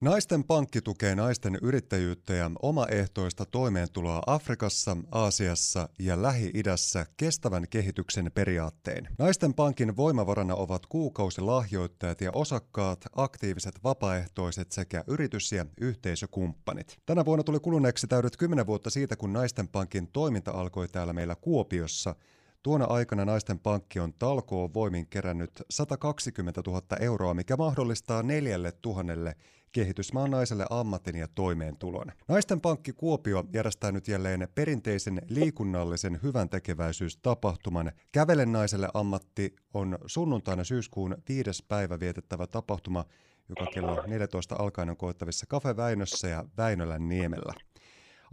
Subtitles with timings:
[0.00, 9.08] Naisten pankki tukee naisten yrittäjyyttä ja omaehtoista toimeentuloa Afrikassa, Aasiassa ja Lähi-idässä kestävän kehityksen periaattein.
[9.18, 16.98] Naisten pankin voimavarana ovat kuukausilahjoittajat ja osakkaat, aktiiviset vapaaehtoiset sekä yritys- ja yhteisökumppanit.
[17.06, 21.34] Tänä vuonna tuli kuluneeksi täydet 10 vuotta siitä, kun Naisten pankin toiminta alkoi täällä meillä
[21.34, 22.14] Kuopiossa–
[22.68, 29.34] Tuona aikana naisten pankki on talkoon voimin kerännyt 120 000 euroa, mikä mahdollistaa neljälle tuhannelle
[29.72, 32.12] kehitysmaan naiselle ammatin ja toimeentulon.
[32.28, 37.92] Naisten pankki Kuopio järjestää nyt jälleen perinteisen liikunnallisen hyvän tekeväisyystapahtuman.
[38.12, 43.04] Kävelen naiselle ammatti on sunnuntaina syyskuun viides päivä vietettävä tapahtuma,
[43.48, 47.52] joka kello 14 alkaen on koettavissa Kafe Väinössä ja Väinölän niemellä.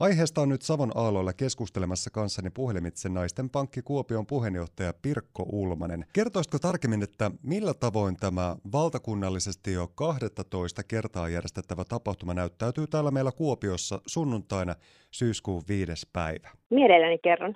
[0.00, 6.04] Aiheesta on nyt Savon aalloilla keskustelemassa kanssani puhelimitse Naisten Pankki Kuopion puheenjohtaja Pirkko Ulmanen.
[6.12, 13.32] Kertoisitko tarkemmin, että millä tavoin tämä valtakunnallisesti jo 12 kertaa järjestettävä tapahtuma näyttäytyy täällä meillä
[13.32, 14.74] Kuopiossa sunnuntaina
[15.10, 16.48] syyskuun viides päivä?
[16.70, 17.54] Mielelläni kerron.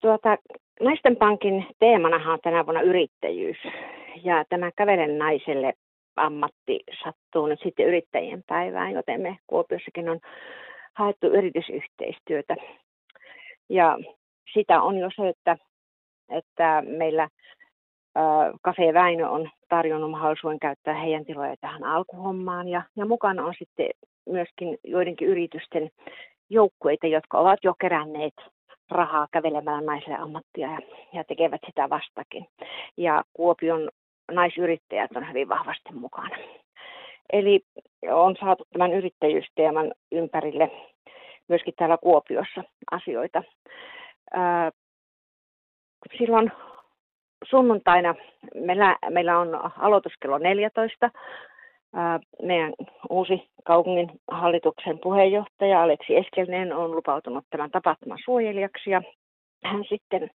[0.00, 0.38] Tuota,
[0.80, 3.56] Naisten Pankin teemanahan on tänä vuonna yrittäjyys.
[4.24, 5.72] Ja tämä kävelen naiselle
[6.16, 10.20] ammatti sattuu nyt sitten yrittäjien päivään, joten me Kuopiossakin on
[10.98, 12.56] haettu yritysyhteistyötä.
[13.68, 13.98] Ja
[14.54, 15.56] sitä on jo se, että,
[16.30, 17.28] että meillä
[18.64, 22.68] Cafe Väinö on tarjonnut mahdollisuuden käyttää heidän tiloja tähän alkuhommaan.
[22.68, 23.90] Ja, ja mukana on sitten
[24.26, 25.90] myöskin joidenkin yritysten
[26.50, 28.34] joukkueita, jotka ovat jo keränneet
[28.90, 30.78] rahaa kävelemällä naisille ammattia ja,
[31.12, 32.46] ja tekevät sitä vastakin.
[32.96, 33.90] Ja Kuopion
[34.32, 36.36] naisyrittäjät on hyvin vahvasti mukana.
[37.32, 37.60] Eli
[38.10, 40.70] on saatu tämän yrittäjyysteeman ympärille
[41.48, 43.42] myöskin täällä Kuopiossa asioita.
[46.18, 46.52] Silloin
[47.44, 48.14] sunnuntaina
[48.54, 51.10] meillä, meillä on aloitus kello 14.
[52.42, 52.72] Meidän
[53.10, 59.02] uusi kaupungin hallituksen puheenjohtaja Aleksi Eskelnen on lupautunut tämän tapahtuman suojelijaksi ja
[59.64, 60.30] hän sitten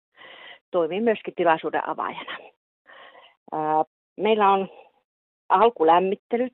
[0.71, 2.37] toimii myöskin tilaisuuden avaajana.
[4.17, 4.69] Meillä on
[5.49, 6.53] alkulämmittelyt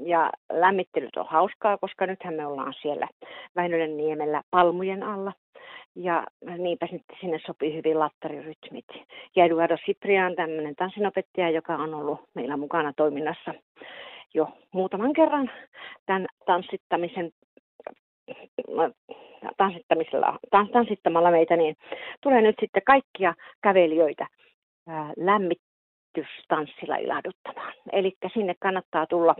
[0.00, 3.08] ja lämmittelyt on hauskaa, koska nythän me ollaan siellä
[3.56, 5.32] Väinölän niemellä palmujen alla.
[5.94, 6.26] Ja
[6.58, 8.84] niinpä sitten sinne sopii hyvin lattarirytmit.
[9.36, 13.54] Ja Eduardo Ciprian, tämmöinen tanssinopettaja, joka on ollut meillä mukana toiminnassa
[14.34, 15.50] jo muutaman kerran
[16.06, 17.30] tämän tanssittamisen
[19.56, 20.38] tanssittamisella,
[20.72, 21.76] tanssittamalla meitä, niin
[22.20, 24.26] tulee nyt sitten kaikkia kävelijöitä
[25.16, 25.58] lämmit,
[26.16, 27.72] yritystanssilla ilahduttamaan.
[27.92, 29.34] Eli sinne kannattaa tulla,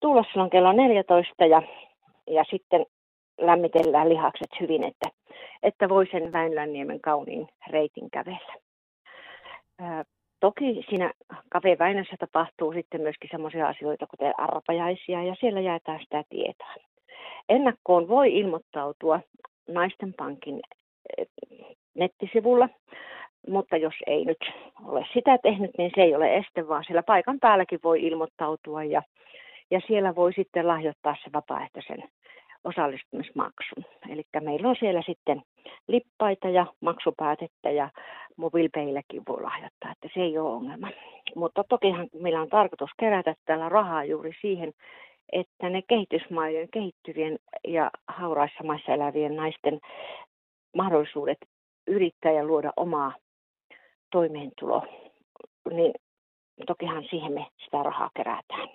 [0.00, 1.62] tulla silloin kello 14 ja,
[2.26, 2.86] ja sitten
[3.40, 5.08] lämmitellään lihakset hyvin, että,
[5.62, 8.54] että voi sen Väinlänniemen kauniin reitin kävellä.
[9.78, 10.04] Ää,
[10.40, 11.12] toki siinä
[11.48, 16.74] Kafe Väinössä tapahtuu sitten myöskin sellaisia asioita, kuten arpajaisia, ja siellä jaetaan sitä tietoa.
[17.48, 19.20] Ennakkoon voi ilmoittautua
[19.68, 20.60] Naisten Pankin
[21.94, 22.68] nettisivulla
[23.48, 24.38] mutta jos ei nyt
[24.84, 29.02] ole sitä tehnyt, niin se ei ole este, vaan siellä paikan päälläkin voi ilmoittautua ja,
[29.70, 32.04] ja siellä voi sitten lahjoittaa se vapaaehtoisen
[32.64, 33.84] osallistumismaksun.
[34.10, 35.42] Eli meillä on siellä sitten
[35.88, 37.90] lippaita ja maksupäätettä ja
[38.36, 40.88] mobiilpeilläkin voi lahjoittaa, että se ei ole ongelma.
[41.36, 44.72] Mutta tokihan meillä on tarkoitus kerätä tällä rahaa juuri siihen,
[45.32, 47.38] että ne kehitysmaiden, kehittyvien
[47.68, 49.80] ja hauraissa maissa elävien naisten
[50.76, 51.38] mahdollisuudet
[51.86, 53.12] yrittää ja luoda omaa
[54.12, 54.82] toimeentulo,
[55.70, 55.92] niin
[56.66, 58.68] tokihan siihen me sitä rahaa kerätään.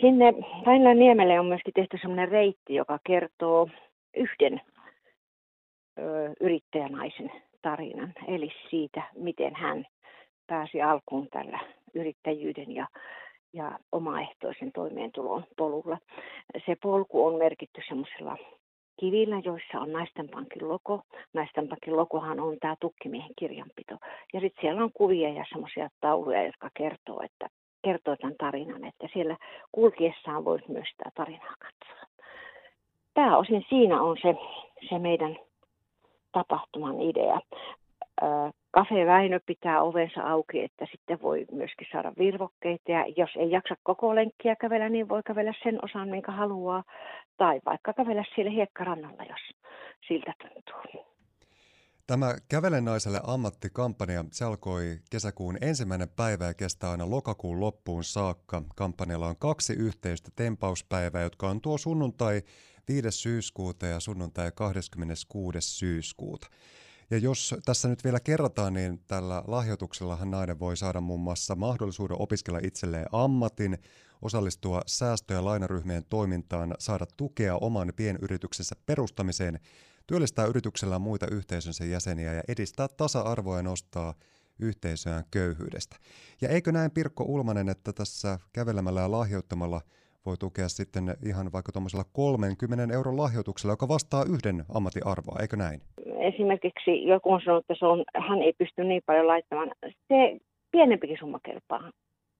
[0.00, 0.32] sinne
[0.66, 3.68] Väinölän niemelle on myöskin tehty sellainen reitti, joka kertoo
[4.16, 4.60] yhden
[6.40, 7.32] yrittäjänaisen
[7.62, 9.86] tarinan, eli siitä, miten hän
[10.46, 11.58] pääsi alkuun tällä
[11.94, 12.86] yrittäjyyden ja,
[13.52, 15.98] ja omaehtoisen toimeentulon polulla.
[16.66, 18.36] Se polku on merkitty semmoisella
[18.96, 21.02] kivillä, joissa on Naisten Pankin logo.
[21.32, 23.96] Naisten Pankin logohan on tämä tukkimiehen kirjanpito.
[24.32, 27.48] Ja sitten siellä on kuvia ja semmoisia tauluja, jotka kertoo, että
[27.84, 29.36] kertoo tämän tarinan, että siellä
[29.72, 32.08] kulkiessaan voisi myös sitä tarinaa katsoa.
[33.14, 34.34] Pääosin siinä on se,
[34.88, 35.38] se meidän
[36.32, 37.40] tapahtuman idea.
[38.74, 42.90] Kafe Väinö pitää ovensa auki, että sitten voi myöskin saada virvokkeita.
[42.92, 46.84] Ja jos ei jaksa koko lenkkiä kävellä, niin voi kävellä sen osan, minkä haluaa.
[47.36, 49.40] Tai vaikka kävellä siellä hiekkarannalla, jos
[50.08, 51.06] siltä tuntuu.
[52.06, 58.62] Tämä Kävelen naiselle ammattikampanja se alkoi kesäkuun ensimmäinen päivä ja kestää aina lokakuun loppuun saakka.
[58.76, 62.42] Kampanjalla on kaksi yhteistä tempauspäivää, jotka on tuo sunnuntai
[62.88, 63.10] 5.
[63.10, 65.60] syyskuuta ja sunnuntai 26.
[65.60, 66.46] syyskuuta.
[67.10, 72.20] Ja jos tässä nyt vielä kerrataan, niin tällä lahjoituksellahan nainen voi saada muun muassa mahdollisuuden
[72.20, 73.78] opiskella itselleen ammatin,
[74.22, 79.60] osallistua säästö- ja lainaryhmien toimintaan, saada tukea oman pienyrityksensä perustamiseen,
[80.06, 84.14] työllistää yrityksellä muita yhteisönsä jäseniä ja edistää tasa-arvoa ja nostaa
[84.58, 85.96] yhteisöään köyhyydestä.
[86.40, 89.80] Ja eikö näin Pirkko Ulmanen, että tässä kävelemällä ja lahjoittamalla
[90.26, 95.56] voi tukea sitten ihan vaikka tuommoisella 30 euron lahjoituksella, joka vastaa yhden ammatin arvoa, eikö
[95.56, 95.82] näin?
[96.24, 99.70] Esimerkiksi joku on sanonut, että se on, hän ei pysty niin paljon laittamaan.
[100.08, 100.36] Se
[100.70, 101.90] pienempikin summa kelpaa.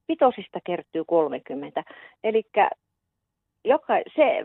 [0.09, 1.85] Vitosista kertyy 30.
[2.25, 2.43] Eli
[3.65, 4.45] joka, se,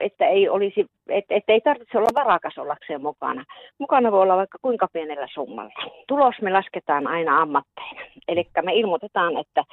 [0.00, 3.44] että ei, olisi, että, että ei tarvitse olla varakas ollakseen mukana.
[3.78, 5.90] Mukana voi olla vaikka kuinka pienellä summalla.
[6.08, 8.00] Tulos me lasketaan aina ammatteina.
[8.28, 9.64] Eli me ilmoitetaan, että,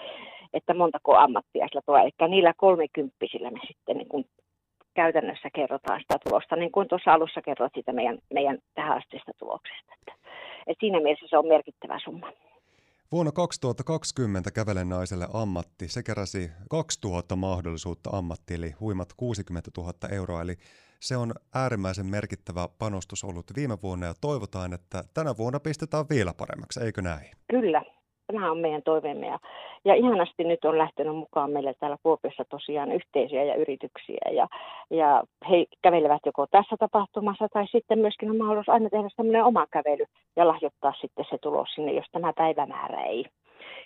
[0.54, 2.02] että montako ammattia sillä tulee.
[2.02, 4.26] Eli niillä kolmekymppisillä me sitten niin kuin
[4.94, 9.94] käytännössä kerrotaan sitä tulosta, niin kuin tuossa alussa kerroit siitä meidän, meidän tähän astista tuloksesta.
[10.00, 10.14] Että,
[10.68, 12.32] että siinä mielessä se on merkittävä summa.
[13.12, 20.42] Vuonna 2020 Kävelen naiselle ammatti, se keräsi 2000 mahdollisuutta ammatti, eli huimat 60 000 euroa,
[20.42, 20.56] eli
[21.00, 26.34] se on äärimmäisen merkittävä panostus ollut viime vuonna ja toivotaan, että tänä vuonna pistetään vielä
[26.38, 27.32] paremmaksi, eikö näin?
[27.48, 27.84] Kyllä,
[28.32, 29.28] Tämä on meidän toiveemme.
[29.28, 29.40] Ja,
[29.86, 34.22] ja ihanasti nyt on lähtenyt mukaan meille täällä Kuopiossa tosiaan yhteisöjä ja yrityksiä.
[34.32, 34.48] Ja,
[34.90, 39.68] ja he kävelevät joko tässä tapahtumassa tai sitten myöskin on mahdollisuus aina tehdä tämmöinen oma
[39.72, 40.06] kävely
[40.36, 43.26] ja lahjoittaa sitten se tulos sinne, jos tämä päivämäärä ei,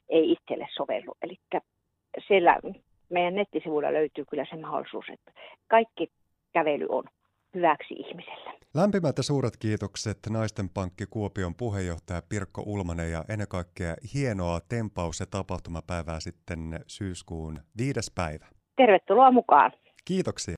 [0.09, 1.13] ei itselle sovellu.
[1.21, 1.37] Eli
[2.27, 2.59] siellä
[3.09, 5.31] meidän nettisivuilla löytyy kyllä se mahdollisuus, että
[5.67, 6.07] kaikki
[6.53, 7.03] kävely on
[7.53, 8.54] hyväksi ihmiselle.
[8.75, 15.19] Lämpimät ja suuret kiitokset Naisten Pankki Kuopion puheenjohtaja Pirkko Ulmanen ja ennen kaikkea hienoa tempaus-
[15.19, 18.47] ja tapahtumapäivää sitten syyskuun viides päivä.
[18.77, 19.71] Tervetuloa mukaan.
[20.05, 20.53] Kiitoksia.